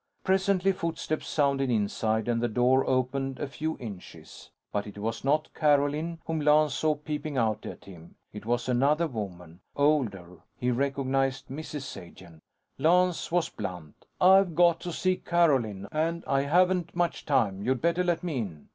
[0.23, 4.49] Presently, footsteps sounded inside and the door opened a few inches.
[4.71, 8.15] But it was not Carolyn whom Lance saw peeping out at him.
[8.33, 10.39] It was another woman, older.
[10.57, 11.81] He recognized Mrs.
[11.83, 12.41] Sagen.
[12.79, 14.07] Lance was blunt.
[14.19, 17.61] "I've got to see Carolyn, and I haven't much time.
[17.61, 18.69] You'd better let me in."